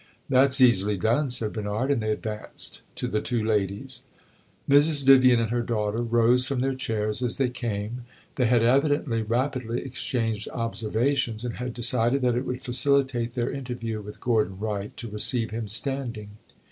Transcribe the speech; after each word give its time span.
"That 0.29 0.51
's 0.51 0.59
easily 0.61 0.97
done," 0.97 1.29
said 1.29 1.53
Bernard, 1.53 1.91
and 1.91 2.01
they 2.01 2.09
advanced 2.09 2.81
to 2.95 3.07
the 3.07 3.21
two 3.21 3.43
ladies. 3.43 4.01
Mrs. 4.67 5.05
Vivian 5.05 5.39
and 5.39 5.51
her 5.51 5.61
daughter 5.61 6.01
rose 6.01 6.43
from 6.43 6.59
their 6.61 6.73
chairs 6.73 7.21
as 7.21 7.37
they 7.37 7.49
came; 7.49 8.05
they 8.33 8.47
had 8.47 8.63
evidently 8.63 9.21
rapidly 9.21 9.81
exchanged 9.83 10.49
observations, 10.49 11.45
and 11.45 11.57
had 11.57 11.75
decided 11.75 12.23
that 12.23 12.33
it 12.33 12.47
would 12.47 12.63
facilitate 12.63 13.35
their 13.35 13.51
interview 13.51 14.01
with 14.01 14.19
Gordon 14.21 14.57
Wright 14.57 14.97
to 14.97 15.07
receive 15.07 15.51
him 15.51 15.67
standing. 15.67 16.31